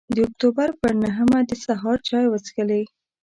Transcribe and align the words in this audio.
د 0.15 0.17
اکتوبر 0.27 0.69
پر 0.81 0.91
نهمه 1.03 1.39
د 1.49 1.51
سهار 1.65 1.97
چای 2.07 2.25
وڅښلې. 2.29 2.83